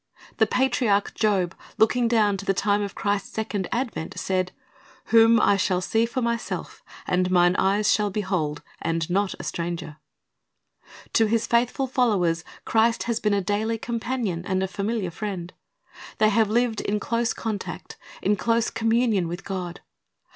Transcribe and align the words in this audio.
The 0.37 0.47
patriarch 0.47 1.13
Job, 1.13 1.53
looking 1.77 2.07
down 2.07 2.35
to 2.37 2.45
the 2.45 2.55
time 2.55 2.81
of 2.81 2.95
Christ's 2.95 3.29
second 3.31 3.67
advent, 3.71 4.17
said, 4.19 4.51
"Whom 5.13 5.39
I 5.39 5.57
shall 5.57 5.79
see 5.79 6.07
for 6.07 6.23
myself, 6.23 6.83
and 7.05 7.29
mine 7.29 7.55
eyes 7.57 7.91
shall 7.91 8.09
behold, 8.09 8.63
and 8.81 9.07
not 9.11 9.35
a 9.39 9.43
stranger.'" 9.43 9.97
To 11.13 11.27
His 11.27 11.45
faithful 11.45 11.85
followers 11.85 12.43
Christ 12.65 13.03
has 13.03 13.19
been 13.19 13.35
a 13.35 13.41
daily 13.41 13.77
companion 13.77 14.43
and 14.43 14.67
familiar 14.67 15.11
friend. 15.11 15.53
They 16.17 16.29
have 16.29 16.49
lived 16.49 16.81
in 16.81 16.99
close 16.99 17.31
contact, 17.31 17.95
in 18.23 18.35
constant 18.37 18.73
communion 18.73 19.27
with 19.27 19.43
God. 19.45 19.81